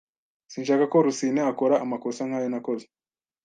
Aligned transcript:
Sinshaka 0.51 0.83
ko 0.91 0.97
Rusine 1.05 1.41
akora 1.51 1.75
amakosa 1.83 2.21
nkayo 2.27 2.47
nakoze. 2.51 2.85